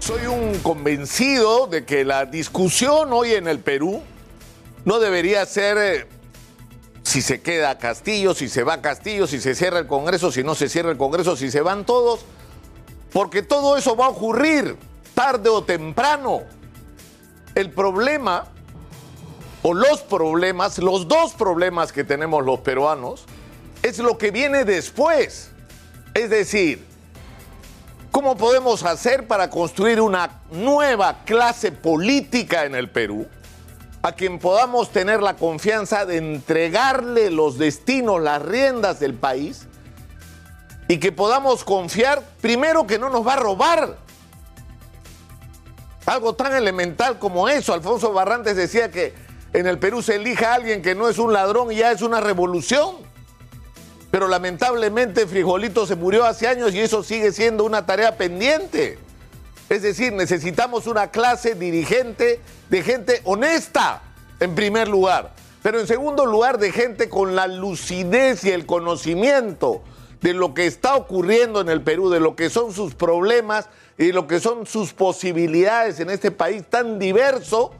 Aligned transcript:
Soy 0.00 0.24
un 0.24 0.58
convencido 0.60 1.66
de 1.66 1.84
que 1.84 2.06
la 2.06 2.24
discusión 2.24 3.12
hoy 3.12 3.34
en 3.34 3.46
el 3.46 3.58
Perú 3.60 4.02
no 4.86 4.98
debería 4.98 5.44
ser 5.44 5.76
eh, 5.76 6.06
si 7.02 7.20
se 7.20 7.42
queda 7.42 7.76
Castillo, 7.76 8.32
si 8.32 8.48
se 8.48 8.62
va 8.62 8.80
Castillo, 8.80 9.26
si 9.26 9.42
se 9.42 9.54
cierra 9.54 9.78
el 9.78 9.86
Congreso, 9.86 10.32
si 10.32 10.42
no 10.42 10.54
se 10.54 10.70
cierra 10.70 10.90
el 10.90 10.96
Congreso, 10.96 11.36
si 11.36 11.50
se 11.50 11.60
van 11.60 11.84
todos, 11.84 12.20
porque 13.12 13.42
todo 13.42 13.76
eso 13.76 13.94
va 13.94 14.06
a 14.06 14.08
ocurrir 14.08 14.78
tarde 15.14 15.50
o 15.50 15.64
temprano. 15.64 16.44
El 17.54 17.70
problema, 17.70 18.46
o 19.62 19.74
los 19.74 20.00
problemas, 20.00 20.78
los 20.78 21.08
dos 21.08 21.34
problemas 21.34 21.92
que 21.92 22.04
tenemos 22.04 22.42
los 22.42 22.60
peruanos, 22.60 23.26
es 23.82 23.98
lo 23.98 24.16
que 24.16 24.30
viene 24.30 24.64
después. 24.64 25.50
Es 26.14 26.30
decir, 26.30 26.89
¿cómo 28.20 28.36
podemos 28.36 28.82
hacer 28.82 29.26
para 29.26 29.48
construir 29.48 29.98
una 29.98 30.42
nueva 30.50 31.24
clase 31.24 31.72
política 31.72 32.66
en 32.66 32.74
el 32.74 32.90
Perú? 32.90 33.26
a 34.02 34.12
quien 34.12 34.38
podamos 34.38 34.90
tener 34.90 35.22
la 35.22 35.36
confianza 35.36 36.04
de 36.04 36.18
entregarle 36.18 37.30
los 37.30 37.56
destinos, 37.56 38.20
las 38.20 38.42
riendas 38.42 39.00
del 39.00 39.14
país 39.14 39.66
y 40.86 40.98
que 40.98 41.12
podamos 41.12 41.64
confiar 41.64 42.22
primero 42.42 42.86
que 42.86 42.98
no 42.98 43.08
nos 43.08 43.26
va 43.26 43.34
a 43.34 43.36
robar. 43.36 43.96
Algo 46.04 46.34
tan 46.34 46.54
elemental 46.54 47.18
como 47.18 47.48
eso. 47.48 47.72
Alfonso 47.72 48.12
Barrantes 48.12 48.54
decía 48.54 48.90
que 48.90 49.14
en 49.54 49.66
el 49.66 49.78
Perú 49.78 50.02
se 50.02 50.16
elija 50.16 50.52
a 50.52 50.54
alguien 50.56 50.82
que 50.82 50.94
no 50.94 51.08
es 51.08 51.18
un 51.18 51.32
ladrón 51.32 51.72
y 51.72 51.76
ya 51.76 51.90
es 51.90 52.02
una 52.02 52.20
revolución. 52.20 52.96
Pero 54.10 54.26
lamentablemente 54.28 55.26
Frijolito 55.26 55.86
se 55.86 55.96
murió 55.96 56.24
hace 56.24 56.48
años 56.48 56.74
y 56.74 56.80
eso 56.80 57.02
sigue 57.02 57.32
siendo 57.32 57.64
una 57.64 57.86
tarea 57.86 58.16
pendiente. 58.16 58.98
Es 59.68 59.82
decir, 59.82 60.12
necesitamos 60.12 60.86
una 60.86 61.12
clase 61.12 61.54
dirigente 61.54 62.40
de 62.68 62.82
gente 62.82 63.20
honesta, 63.24 64.02
en 64.40 64.54
primer 64.54 64.88
lugar, 64.88 65.32
pero 65.62 65.78
en 65.78 65.86
segundo 65.86 66.26
lugar 66.26 66.58
de 66.58 66.72
gente 66.72 67.08
con 67.08 67.36
la 67.36 67.46
lucidez 67.46 68.42
y 68.44 68.50
el 68.50 68.66
conocimiento 68.66 69.82
de 70.22 70.34
lo 70.34 70.54
que 70.54 70.66
está 70.66 70.96
ocurriendo 70.96 71.60
en 71.60 71.68
el 71.68 71.82
Perú, 71.82 72.10
de 72.10 72.20
lo 72.20 72.34
que 72.34 72.50
son 72.50 72.72
sus 72.72 72.94
problemas 72.94 73.68
y 73.96 74.06
de 74.06 74.12
lo 74.12 74.26
que 74.26 74.40
son 74.40 74.66
sus 74.66 74.92
posibilidades 74.92 76.00
en 76.00 76.10
este 76.10 76.30
país 76.30 76.64
tan 76.68 76.98
diverso, 76.98 77.72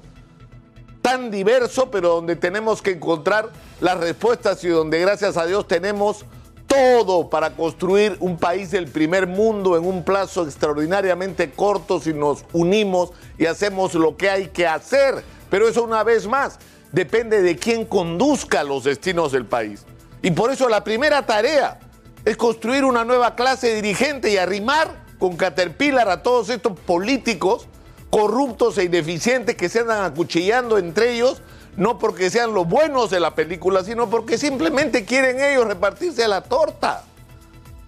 tan 1.11 1.31
diverso, 1.33 1.91
pero 1.91 2.11
donde 2.11 2.37
tenemos 2.37 2.81
que 2.81 2.93
encontrar 2.93 3.51
las 3.81 3.99
respuestas 3.99 4.63
y 4.63 4.69
donde 4.69 5.01
gracias 5.01 5.37
a 5.37 5.45
Dios 5.45 5.67
tenemos 5.67 6.25
todo 6.69 7.29
para 7.29 7.51
construir 7.51 8.17
un 8.21 8.39
país 8.39 8.71
del 8.71 8.87
primer 8.87 9.27
mundo 9.27 9.77
en 9.77 9.85
un 9.85 10.05
plazo 10.05 10.45
extraordinariamente 10.45 11.51
corto 11.51 11.99
si 11.99 12.13
nos 12.13 12.45
unimos 12.53 13.11
y 13.39 13.47
hacemos 13.47 13.95
lo 13.95 14.17
que 14.17 14.31
hay 14.31 14.47
que 14.51 14.69
hacer. 14.69 15.25
Pero 15.51 15.67
eso 15.67 15.83
una 15.83 16.05
vez 16.05 16.29
más 16.29 16.61
depende 16.93 17.43
de 17.43 17.57
quién 17.57 17.87
conduzca 17.87 18.63
los 18.63 18.85
destinos 18.85 19.33
del 19.33 19.47
país. 19.47 19.85
Y 20.23 20.31
por 20.31 20.53
eso 20.53 20.69
la 20.69 20.85
primera 20.85 21.27
tarea 21.27 21.81
es 22.25 22.37
construir 22.37 22.85
una 22.85 23.05
nueva 23.05 23.35
clase 23.35 23.75
dirigente 23.75 24.31
y 24.31 24.37
arrimar 24.37 25.07
con 25.19 25.37
Caterpillar 25.37 26.09
a 26.09 26.23
todos 26.23 26.51
estos 26.51 26.79
políticos 26.79 27.67
corruptos 28.11 28.77
e 28.79 28.85
ineficientes 28.85 29.57
que 29.57 29.69
se 29.69 29.81
andan 29.81 30.05
acuchillando 30.05 30.79
entre 30.79 31.13
ellos 31.13 31.43
no 31.77 31.99
porque 31.99 32.31
sean 32.31 32.53
los 32.53 32.69
buenos 32.69 33.11
de 33.11 33.21
la 33.21 33.35
película, 33.35 33.85
sino 33.85 34.11
porque 34.11 34.39
simplemente 34.39 35.05
quieren 35.05 35.41
ellos 35.41 35.67
repartirse 35.67 36.27
la 36.29 36.43
torta. 36.43 37.05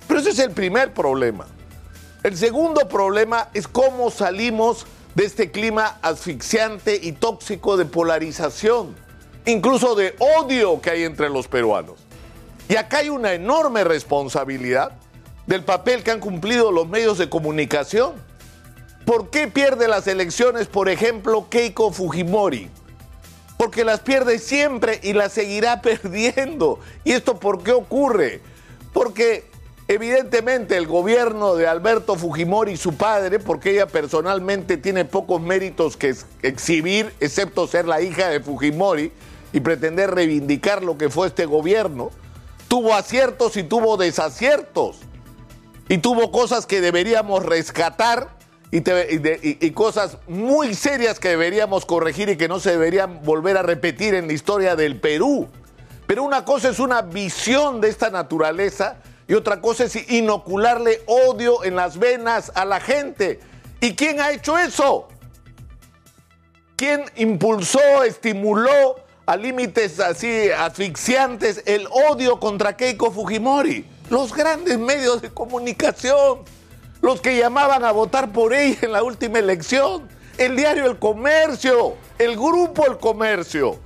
Pero 0.06 0.20
ese 0.20 0.30
es 0.30 0.38
el 0.38 0.52
primer 0.52 0.94
problema. 0.94 1.46
El 2.22 2.36
segundo 2.36 2.88
problema 2.88 3.48
es 3.52 3.66
cómo 3.66 4.10
salimos 4.10 4.86
de 5.14 5.24
este 5.24 5.50
clima 5.50 5.98
asfixiante 6.02 6.98
y 7.02 7.12
tóxico 7.12 7.76
de 7.76 7.84
polarización, 7.84 8.94
incluso 9.44 9.94
de 9.94 10.14
odio 10.18 10.80
que 10.80 10.90
hay 10.90 11.02
entre 11.02 11.28
los 11.28 11.48
peruanos. 11.48 11.96
Y 12.68 12.76
acá 12.76 12.98
hay 12.98 13.10
una 13.10 13.34
enorme 13.34 13.84
responsabilidad 13.84 14.92
del 15.46 15.64
papel 15.64 16.02
que 16.02 16.12
han 16.12 16.20
cumplido 16.20 16.70
los 16.70 16.88
medios 16.88 17.18
de 17.18 17.28
comunicación. 17.28 18.12
¿Por 19.04 19.30
qué 19.30 19.48
pierde 19.48 19.88
las 19.88 20.06
elecciones, 20.06 20.68
por 20.68 20.88
ejemplo, 20.88 21.48
Keiko 21.50 21.92
Fujimori? 21.92 22.70
porque 23.62 23.84
las 23.84 24.00
pierde 24.00 24.40
siempre 24.40 24.98
y 25.04 25.12
las 25.12 25.34
seguirá 25.34 25.82
perdiendo. 25.82 26.80
¿Y 27.04 27.12
esto 27.12 27.38
por 27.38 27.62
qué 27.62 27.70
ocurre? 27.70 28.40
Porque 28.92 29.44
evidentemente 29.86 30.76
el 30.76 30.88
gobierno 30.88 31.54
de 31.54 31.68
Alberto 31.68 32.16
Fujimori, 32.16 32.76
su 32.76 32.96
padre, 32.96 33.38
porque 33.38 33.70
ella 33.70 33.86
personalmente 33.86 34.78
tiene 34.78 35.04
pocos 35.04 35.40
méritos 35.40 35.96
que 35.96 36.12
exhibir, 36.42 37.14
excepto 37.20 37.68
ser 37.68 37.86
la 37.86 38.02
hija 38.02 38.30
de 38.30 38.40
Fujimori 38.40 39.12
y 39.52 39.60
pretender 39.60 40.10
reivindicar 40.10 40.82
lo 40.82 40.98
que 40.98 41.08
fue 41.08 41.28
este 41.28 41.46
gobierno, 41.46 42.10
tuvo 42.66 42.94
aciertos 42.94 43.56
y 43.56 43.62
tuvo 43.62 43.96
desaciertos. 43.96 44.98
Y 45.88 45.98
tuvo 45.98 46.32
cosas 46.32 46.66
que 46.66 46.80
deberíamos 46.80 47.46
rescatar 47.46 48.28
y, 48.72 49.70
cosas 49.72 50.16
muy 50.26 50.74
serias 50.74 51.20
que 51.20 51.28
deberíamos 51.28 51.84
corregir 51.84 52.30
y 52.30 52.36
que 52.38 52.48
no 52.48 52.58
se 52.58 52.70
deberían 52.70 53.22
volver 53.22 53.58
a 53.58 53.62
repetir 53.62 54.14
en 54.14 54.26
la 54.26 54.32
historia 54.32 54.76
del 54.76 54.98
Perú. 54.98 55.46
Pero 56.06 56.22
una 56.22 56.46
cosa 56.46 56.70
es 56.70 56.78
una 56.78 57.02
visión 57.02 57.82
de 57.82 57.90
esta 57.90 58.08
naturaleza 58.08 58.96
y 59.28 59.34
otra 59.34 59.60
cosa 59.60 59.84
es 59.84 60.10
inocularle 60.10 61.02
odio 61.06 61.64
en 61.64 61.76
las 61.76 61.98
venas 61.98 62.50
a 62.54 62.64
la 62.64 62.80
gente. 62.80 63.40
¿Y 63.82 63.94
quién 63.94 64.20
ha 64.20 64.32
hecho 64.32 64.56
eso? 64.58 65.08
¿Quién 66.74 67.04
impulsó, 67.16 68.04
estimuló 68.04 68.96
a 69.26 69.36
límites 69.36 70.00
así 70.00 70.50
asfixiantes 70.50 71.62
el 71.66 71.86
odio 72.10 72.40
contra 72.40 72.74
Keiko 72.74 73.10
Fujimori? 73.10 73.84
Los 74.08 74.34
grandes 74.34 74.78
medios 74.78 75.20
de 75.20 75.28
comunicación 75.30 76.40
los 77.02 77.20
que 77.20 77.36
llamaban 77.36 77.84
a 77.84 77.90
votar 77.90 78.32
por 78.32 78.54
ella 78.54 78.78
en 78.82 78.92
la 78.92 79.02
última 79.02 79.40
elección, 79.40 80.08
el 80.38 80.56
diario 80.56 80.86
El 80.86 80.98
Comercio, 80.98 81.96
el 82.16 82.36
grupo 82.36 82.86
El 82.86 82.96
Comercio. 82.96 83.78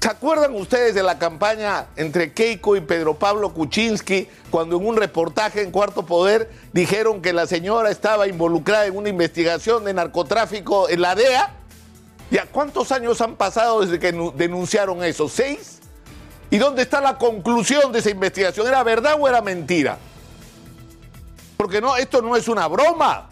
¿Se 0.00 0.10
acuerdan 0.10 0.54
ustedes 0.54 0.94
de 0.94 1.02
la 1.02 1.18
campaña 1.18 1.86
entre 1.96 2.34
Keiko 2.34 2.76
y 2.76 2.82
Pedro 2.82 3.14
Pablo 3.14 3.54
Kuczynski 3.54 4.28
cuando 4.50 4.76
en 4.76 4.86
un 4.86 4.96
reportaje 4.96 5.62
en 5.62 5.70
Cuarto 5.70 6.04
Poder 6.04 6.50
dijeron 6.74 7.22
que 7.22 7.32
la 7.32 7.46
señora 7.46 7.90
estaba 7.90 8.28
involucrada 8.28 8.84
en 8.84 8.96
una 8.96 9.08
investigación 9.08 9.82
de 9.84 9.94
narcotráfico 9.94 10.90
en 10.90 11.00
la 11.00 11.14
DEA? 11.14 11.54
¿Ya 12.30 12.44
cuántos 12.46 12.92
años 12.92 13.20
han 13.22 13.36
pasado 13.36 13.80
desde 13.80 13.98
que 13.98 14.12
denunciaron 14.34 15.02
eso? 15.04 15.28
¿Seis? 15.28 15.78
¿Y 16.50 16.58
dónde 16.58 16.82
está 16.82 17.00
la 17.00 17.16
conclusión 17.16 17.90
de 17.92 18.00
esa 18.00 18.10
investigación? 18.10 18.66
¿Era 18.66 18.82
verdad 18.82 19.16
o 19.18 19.26
era 19.26 19.40
mentira? 19.40 19.96
Porque 21.64 21.80
no, 21.80 21.96
esto 21.96 22.20
no 22.20 22.36
es 22.36 22.46
una 22.46 22.68
broma. 22.68 23.30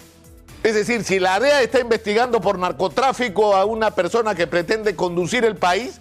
Es 0.62 0.74
decir, 0.74 1.04
si 1.04 1.18
la 1.18 1.38
DEA 1.38 1.60
está 1.60 1.80
investigando 1.80 2.40
por 2.40 2.58
narcotráfico 2.58 3.54
a 3.54 3.66
una 3.66 3.90
persona 3.90 4.34
que 4.34 4.46
pretende 4.46 4.96
conducir 4.96 5.44
el 5.44 5.56
país, 5.56 6.00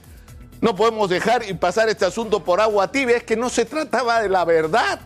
no 0.61 0.73
podemos 0.73 1.09
dejar 1.09 1.43
y 1.43 1.53
pasar 1.55 1.89
este 1.89 2.05
asunto 2.05 2.41
por 2.41 2.61
agua 2.61 2.89
tibia. 2.89 3.17
Es 3.17 3.23
que 3.23 3.35
no 3.35 3.49
se 3.49 3.65
trataba 3.65 4.21
de 4.21 4.29
la 4.29 4.45
verdad. 4.45 5.01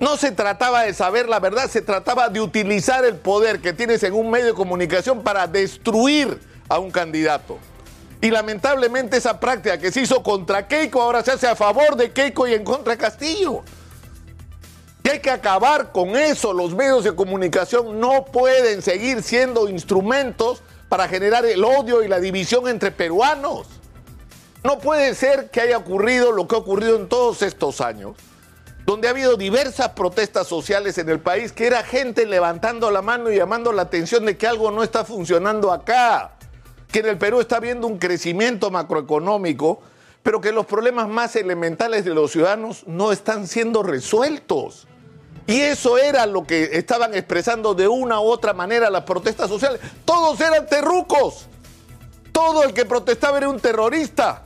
No 0.00 0.16
se 0.16 0.32
trataba 0.32 0.82
de 0.82 0.92
saber 0.92 1.28
la 1.28 1.38
verdad, 1.38 1.70
se 1.70 1.82
trataba 1.82 2.30
de 2.30 2.40
utilizar 2.40 3.04
el 3.04 3.14
poder 3.14 3.60
que 3.60 3.72
tienes 3.72 4.02
en 4.02 4.14
un 4.14 4.28
medio 4.28 4.46
de 4.46 4.54
comunicación 4.54 5.22
para 5.22 5.46
destruir 5.46 6.40
a 6.68 6.80
un 6.80 6.90
candidato. 6.90 7.58
Y 8.20 8.32
lamentablemente 8.32 9.18
esa 9.18 9.38
práctica 9.38 9.78
que 9.78 9.92
se 9.92 10.00
hizo 10.00 10.20
contra 10.24 10.66
Keiko 10.66 11.00
ahora 11.00 11.22
se 11.22 11.30
hace 11.30 11.46
a 11.46 11.54
favor 11.54 11.94
de 11.94 12.10
Keiko 12.10 12.48
y 12.48 12.54
en 12.54 12.64
contra 12.64 12.94
de 12.94 12.98
Castillo. 12.98 13.62
Y 15.06 15.08
hay 15.08 15.20
que 15.20 15.30
acabar 15.30 15.92
con 15.92 16.16
eso. 16.16 16.52
Los 16.52 16.74
medios 16.74 17.04
de 17.04 17.14
comunicación 17.14 18.00
no 18.00 18.24
pueden 18.24 18.82
seguir 18.82 19.22
siendo 19.22 19.68
instrumentos 19.68 20.64
para 20.88 21.06
generar 21.06 21.46
el 21.46 21.64
odio 21.64 22.02
y 22.02 22.08
la 22.08 22.18
división 22.18 22.66
entre 22.66 22.90
peruanos. 22.90 23.68
No 24.64 24.80
puede 24.80 25.14
ser 25.14 25.48
que 25.50 25.60
haya 25.60 25.78
ocurrido 25.78 26.32
lo 26.32 26.48
que 26.48 26.56
ha 26.56 26.58
ocurrido 26.58 26.96
en 26.96 27.08
todos 27.08 27.42
estos 27.42 27.80
años, 27.80 28.16
donde 28.84 29.06
ha 29.06 29.12
habido 29.12 29.36
diversas 29.36 29.90
protestas 29.90 30.48
sociales 30.48 30.98
en 30.98 31.08
el 31.08 31.20
país, 31.20 31.52
que 31.52 31.68
era 31.68 31.84
gente 31.84 32.26
levantando 32.26 32.90
la 32.90 33.00
mano 33.00 33.30
y 33.30 33.36
llamando 33.36 33.70
la 33.70 33.82
atención 33.82 34.24
de 34.24 34.36
que 34.36 34.48
algo 34.48 34.72
no 34.72 34.82
está 34.82 35.04
funcionando 35.04 35.70
acá, 35.70 36.32
que 36.90 36.98
en 36.98 37.06
el 37.06 37.16
Perú 37.16 37.38
está 37.38 37.58
habiendo 37.58 37.86
un 37.86 37.98
crecimiento 37.98 38.72
macroeconómico, 38.72 39.82
pero 40.24 40.40
que 40.40 40.50
los 40.50 40.66
problemas 40.66 41.06
más 41.06 41.36
elementales 41.36 42.04
de 42.04 42.12
los 42.12 42.32
ciudadanos 42.32 42.82
no 42.88 43.12
están 43.12 43.46
siendo 43.46 43.84
resueltos. 43.84 44.88
Y 45.46 45.60
eso 45.60 45.96
era 45.96 46.26
lo 46.26 46.44
que 46.44 46.70
estaban 46.72 47.14
expresando 47.14 47.74
de 47.74 47.86
una 47.86 48.20
u 48.20 48.24
otra 48.24 48.52
manera 48.52 48.90
las 48.90 49.04
protestas 49.04 49.48
sociales. 49.48 49.80
Todos 50.04 50.40
eran 50.40 50.66
terrucos. 50.66 51.46
Todo 52.32 52.64
el 52.64 52.74
que 52.74 52.84
protestaba 52.84 53.38
era 53.38 53.48
un 53.48 53.60
terrorista. 53.60 54.42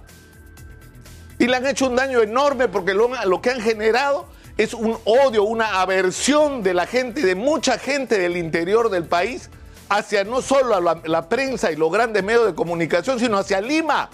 Y 1.38 1.46
le 1.46 1.56
han 1.56 1.66
hecho 1.66 1.86
un 1.86 1.96
daño 1.96 2.20
enorme 2.20 2.68
porque 2.68 2.92
lo, 2.92 3.40
que 3.40 3.50
han 3.50 3.62
generado 3.62 4.26
es 4.58 4.74
un 4.74 4.98
odio, 5.06 5.44
una 5.44 5.80
aversión 5.80 6.62
de 6.62 6.74
la 6.74 6.86
gente, 6.86 7.22
de 7.22 7.34
mucha 7.34 7.78
gente 7.78 8.18
del 8.18 8.36
interior 8.36 8.90
del 8.90 9.04
país, 9.04 9.48
hacia 9.88 10.22
no 10.24 10.42
solo 10.42 10.78
la, 10.80 11.00
la 11.04 11.28
prensa 11.30 11.72
y 11.72 11.76
los 11.76 11.90
grandes 11.90 12.22
medios 12.22 12.44
de 12.44 12.54
comunicación, 12.54 13.18
sino 13.18 13.38
hacia 13.38 13.62
Lima. 13.62 14.10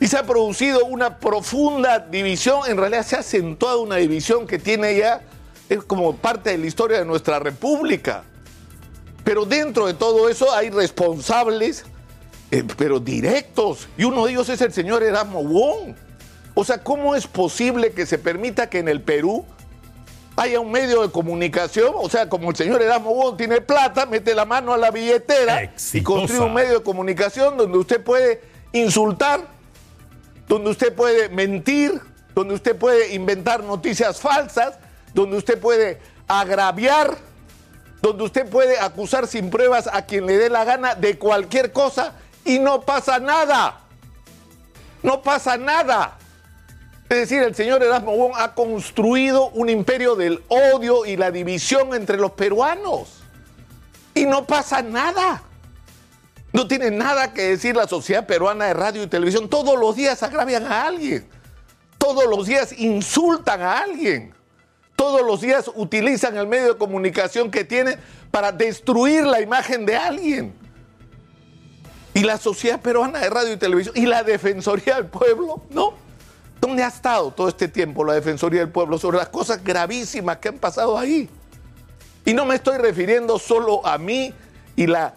Y 0.00 0.06
se 0.06 0.16
ha 0.16 0.24
producido 0.24 0.84
una 0.84 1.18
profunda 1.18 1.98
división, 1.98 2.60
en 2.68 2.76
realidad 2.76 3.04
se 3.04 3.16
ha 3.16 3.20
acentuado 3.20 3.82
una 3.82 3.96
división 3.96 4.46
que 4.46 4.58
tiene 4.58 4.96
ya, 4.96 5.22
es 5.68 5.82
como 5.82 6.14
parte 6.16 6.50
de 6.50 6.58
la 6.58 6.66
historia 6.66 6.98
de 7.00 7.04
nuestra 7.04 7.40
república. 7.40 8.22
Pero 9.24 9.44
dentro 9.44 9.86
de 9.86 9.94
todo 9.94 10.28
eso 10.28 10.52
hay 10.54 10.70
responsables, 10.70 11.84
eh, 12.50 12.64
pero 12.76 13.00
directos, 13.00 13.88
y 13.98 14.04
uno 14.04 14.24
de 14.24 14.32
ellos 14.32 14.48
es 14.48 14.60
el 14.60 14.72
señor 14.72 15.02
Erasmo 15.02 15.42
Wong. 15.42 15.94
O 16.54 16.64
sea, 16.64 16.82
¿cómo 16.82 17.14
es 17.14 17.26
posible 17.26 17.92
que 17.92 18.06
se 18.06 18.18
permita 18.18 18.70
que 18.70 18.78
en 18.78 18.88
el 18.88 19.02
Perú 19.02 19.44
haya 20.36 20.60
un 20.60 20.70
medio 20.70 21.02
de 21.02 21.10
comunicación? 21.10 21.92
O 21.96 22.08
sea, 22.08 22.28
como 22.28 22.50
el 22.50 22.56
señor 22.56 22.80
Erasmo 22.82 23.12
Wong 23.14 23.36
tiene 23.36 23.60
plata, 23.60 24.06
mete 24.06 24.32
la 24.34 24.44
mano 24.44 24.72
a 24.72 24.78
la 24.78 24.92
billetera 24.92 25.72
y 25.92 26.02
construye 26.02 26.40
un 26.40 26.54
medio 26.54 26.78
de 26.78 26.84
comunicación 26.84 27.56
donde 27.56 27.78
usted 27.78 28.02
puede 28.02 28.40
insultar 28.72 29.57
donde 30.48 30.70
usted 30.70 30.94
puede 30.94 31.28
mentir, 31.28 32.00
donde 32.34 32.54
usted 32.54 32.76
puede 32.76 33.14
inventar 33.14 33.62
noticias 33.62 34.20
falsas, 34.20 34.78
donde 35.14 35.36
usted 35.36 35.60
puede 35.60 36.00
agraviar, 36.26 37.16
donde 38.00 38.24
usted 38.24 38.48
puede 38.48 38.78
acusar 38.78 39.26
sin 39.26 39.50
pruebas 39.50 39.88
a 39.92 40.06
quien 40.06 40.26
le 40.26 40.38
dé 40.38 40.48
la 40.48 40.64
gana 40.64 40.94
de 40.94 41.18
cualquier 41.18 41.72
cosa 41.72 42.14
y 42.44 42.58
no 42.58 42.82
pasa 42.82 43.18
nada. 43.18 43.80
No 45.02 45.22
pasa 45.22 45.56
nada. 45.56 46.16
Es 47.08 47.18
decir, 47.18 47.42
el 47.42 47.54
señor 47.54 47.82
Erasmo 47.82 48.16
Wong 48.16 48.32
ha 48.36 48.54
construido 48.54 49.48
un 49.50 49.68
imperio 49.68 50.14
del 50.14 50.42
odio 50.48 51.06
y 51.06 51.16
la 51.16 51.30
división 51.30 51.94
entre 51.94 52.18
los 52.18 52.32
peruanos. 52.32 53.22
Y 54.14 54.26
no 54.26 54.46
pasa 54.46 54.82
nada. 54.82 55.42
No 56.58 56.66
tiene 56.66 56.90
nada 56.90 57.32
que 57.32 57.50
decir 57.50 57.76
la 57.76 57.86
sociedad 57.86 58.26
peruana 58.26 58.64
de 58.64 58.74
radio 58.74 59.04
y 59.04 59.06
televisión. 59.06 59.48
Todos 59.48 59.78
los 59.78 59.94
días 59.94 60.20
agravian 60.24 60.64
a 60.64 60.86
alguien. 60.86 61.24
Todos 61.98 62.26
los 62.26 62.48
días 62.48 62.76
insultan 62.76 63.62
a 63.62 63.78
alguien. 63.78 64.34
Todos 64.96 65.24
los 65.24 65.40
días 65.40 65.70
utilizan 65.76 66.36
el 66.36 66.48
medio 66.48 66.72
de 66.72 66.76
comunicación 66.76 67.52
que 67.52 67.62
tienen 67.62 68.00
para 68.32 68.50
destruir 68.50 69.24
la 69.24 69.40
imagen 69.40 69.86
de 69.86 69.94
alguien. 69.94 70.52
Y 72.12 72.24
la 72.24 72.38
sociedad 72.38 72.80
peruana 72.80 73.20
de 73.20 73.30
radio 73.30 73.52
y 73.52 73.56
televisión 73.56 73.96
y 73.96 74.06
la 74.06 74.24
Defensoría 74.24 74.96
del 74.96 75.06
Pueblo, 75.06 75.62
¿no? 75.70 75.94
¿Dónde 76.60 76.82
ha 76.82 76.88
estado 76.88 77.30
todo 77.30 77.46
este 77.46 77.68
tiempo 77.68 78.04
la 78.04 78.14
Defensoría 78.14 78.62
del 78.62 78.72
Pueblo 78.72 78.98
sobre 78.98 79.18
las 79.18 79.28
cosas 79.28 79.62
gravísimas 79.62 80.38
que 80.38 80.48
han 80.48 80.58
pasado 80.58 80.98
ahí? 80.98 81.30
Y 82.24 82.34
no 82.34 82.44
me 82.44 82.56
estoy 82.56 82.78
refiriendo 82.78 83.38
solo 83.38 83.86
a 83.86 83.96
mí 83.96 84.34
y 84.74 84.88
la 84.88 85.14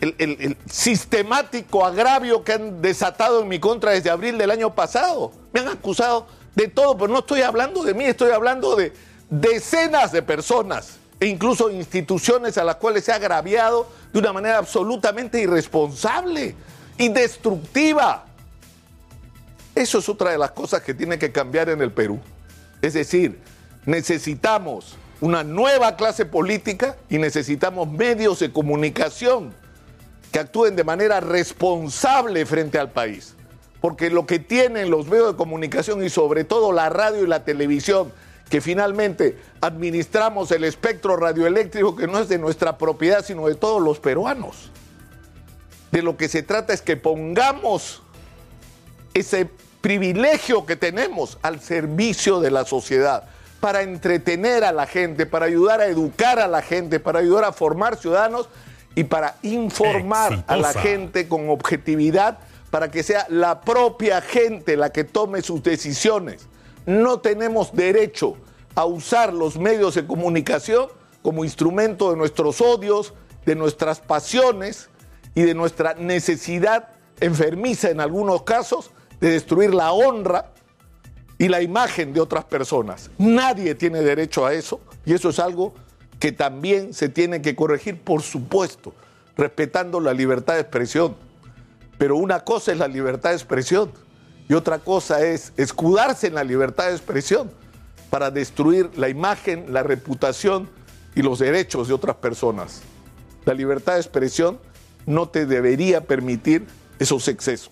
el, 0.00 0.56
sistemático 0.70 1.84
agravio 1.84 2.44
que 2.44 2.52
han 2.52 2.82
desatado 2.82 3.42
en 3.42 3.48
mi 3.48 3.58
contra 3.58 3.92
desde 3.92 4.10
abril 4.10 4.38
del 4.38 4.50
año 4.50 4.74
pasado. 4.74 5.32
Me 5.52 5.60
han 5.60 5.68
acusado 5.68 6.26
de 6.54 6.68
todo, 6.68 6.96
pero 6.96 7.12
no 7.12 7.20
estoy 7.20 7.42
hablando 7.42 7.82
de 7.82 7.94
mí, 7.94 8.04
estoy 8.04 8.30
hablando 8.30 8.76
de 8.76 8.92
decenas 9.30 10.12
de 10.12 10.22
personas 10.22 10.98
e 11.20 11.26
incluso 11.26 11.70
instituciones 11.70 12.58
a 12.58 12.64
las 12.64 12.76
cuales 12.76 13.04
se 13.04 13.12
ha 13.12 13.16
agraviado 13.16 13.88
de 14.12 14.18
una 14.18 14.32
manera 14.32 14.58
absolutamente 14.58 15.40
irresponsable 15.40 16.54
y 16.98 17.08
destructiva. 17.08 18.26
Eso 19.74 19.98
es 19.98 20.08
otra 20.08 20.30
de 20.30 20.38
las 20.38 20.52
cosas 20.52 20.82
que 20.82 20.94
tiene 20.94 21.18
que 21.18 21.32
cambiar 21.32 21.68
en 21.68 21.82
el 21.82 21.92
Perú. 21.92 22.20
Es 22.80 22.94
decir, 22.94 23.40
necesitamos 23.86 24.96
una 25.20 25.42
nueva 25.42 25.96
clase 25.96 26.26
política 26.26 26.96
y 27.08 27.18
necesitamos 27.18 27.88
medios 27.88 28.40
de 28.40 28.52
comunicación 28.52 29.54
que 30.34 30.40
actúen 30.40 30.74
de 30.74 30.82
manera 30.82 31.20
responsable 31.20 32.44
frente 32.44 32.76
al 32.76 32.90
país. 32.90 33.34
Porque 33.80 34.10
lo 34.10 34.26
que 34.26 34.40
tienen 34.40 34.90
los 34.90 35.06
medios 35.06 35.28
de 35.28 35.36
comunicación 35.36 36.04
y 36.04 36.10
sobre 36.10 36.42
todo 36.42 36.72
la 36.72 36.88
radio 36.88 37.22
y 37.22 37.28
la 37.28 37.44
televisión, 37.44 38.12
que 38.50 38.60
finalmente 38.60 39.38
administramos 39.60 40.50
el 40.50 40.64
espectro 40.64 41.16
radioeléctrico 41.16 41.94
que 41.94 42.08
no 42.08 42.18
es 42.18 42.28
de 42.28 42.38
nuestra 42.38 42.78
propiedad, 42.78 43.24
sino 43.24 43.46
de 43.46 43.54
todos 43.54 43.80
los 43.80 44.00
peruanos. 44.00 44.72
De 45.92 46.02
lo 46.02 46.16
que 46.16 46.26
se 46.26 46.42
trata 46.42 46.72
es 46.72 46.82
que 46.82 46.96
pongamos 46.96 48.02
ese 49.14 49.48
privilegio 49.80 50.66
que 50.66 50.74
tenemos 50.74 51.38
al 51.42 51.60
servicio 51.60 52.40
de 52.40 52.50
la 52.50 52.64
sociedad, 52.64 53.28
para 53.60 53.82
entretener 53.82 54.64
a 54.64 54.72
la 54.72 54.88
gente, 54.88 55.26
para 55.26 55.46
ayudar 55.46 55.80
a 55.80 55.86
educar 55.86 56.40
a 56.40 56.48
la 56.48 56.60
gente, 56.60 56.98
para 56.98 57.20
ayudar 57.20 57.44
a 57.44 57.52
formar 57.52 57.96
ciudadanos 57.96 58.48
y 58.94 59.04
para 59.04 59.36
informar 59.42 60.44
a 60.46 60.56
la 60.56 60.72
gente 60.72 61.28
con 61.28 61.48
objetividad 61.48 62.38
para 62.70 62.90
que 62.90 63.02
sea 63.02 63.26
la 63.28 63.60
propia 63.60 64.20
gente 64.20 64.76
la 64.76 64.90
que 64.90 65.04
tome 65.04 65.42
sus 65.42 65.62
decisiones. 65.62 66.48
No 66.86 67.20
tenemos 67.20 67.72
derecho 67.72 68.36
a 68.74 68.84
usar 68.84 69.32
los 69.32 69.56
medios 69.56 69.94
de 69.94 70.06
comunicación 70.06 70.88
como 71.22 71.44
instrumento 71.44 72.10
de 72.10 72.16
nuestros 72.16 72.60
odios, 72.60 73.14
de 73.46 73.54
nuestras 73.54 74.00
pasiones 74.00 74.90
y 75.34 75.42
de 75.42 75.54
nuestra 75.54 75.94
necesidad 75.94 76.88
enfermiza 77.20 77.90
en 77.90 78.00
algunos 78.00 78.42
casos 78.42 78.90
de 79.20 79.30
destruir 79.30 79.72
la 79.72 79.92
honra 79.92 80.50
y 81.38 81.48
la 81.48 81.62
imagen 81.62 82.12
de 82.12 82.20
otras 82.20 82.44
personas. 82.44 83.10
Nadie 83.18 83.74
tiene 83.74 84.00
derecho 84.00 84.46
a 84.46 84.52
eso 84.52 84.80
y 85.04 85.14
eso 85.14 85.30
es 85.30 85.38
algo 85.38 85.74
que 86.24 86.32
también 86.32 86.94
se 86.94 87.10
tiene 87.10 87.42
que 87.42 87.54
corregir, 87.54 88.00
por 88.00 88.22
supuesto, 88.22 88.94
respetando 89.36 90.00
la 90.00 90.14
libertad 90.14 90.54
de 90.54 90.60
expresión. 90.60 91.16
Pero 91.98 92.16
una 92.16 92.40
cosa 92.40 92.72
es 92.72 92.78
la 92.78 92.88
libertad 92.88 93.28
de 93.28 93.36
expresión 93.36 93.92
y 94.48 94.54
otra 94.54 94.78
cosa 94.78 95.22
es 95.22 95.52
escudarse 95.58 96.28
en 96.28 96.34
la 96.34 96.42
libertad 96.42 96.86
de 96.86 96.92
expresión 96.92 97.50
para 98.08 98.30
destruir 98.30 98.88
la 98.96 99.10
imagen, 99.10 99.66
la 99.70 99.82
reputación 99.82 100.70
y 101.14 101.20
los 101.20 101.40
derechos 101.40 101.88
de 101.88 101.92
otras 101.92 102.16
personas. 102.16 102.80
La 103.44 103.52
libertad 103.52 103.92
de 103.92 104.00
expresión 104.00 104.58
no 105.04 105.28
te 105.28 105.44
debería 105.44 106.06
permitir 106.06 106.66
esos 106.98 107.28
excesos. 107.28 107.70